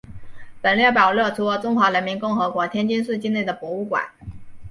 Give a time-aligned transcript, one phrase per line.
[0.63, 4.03] 本列表列出中华人民共和国天津市境内的博物馆。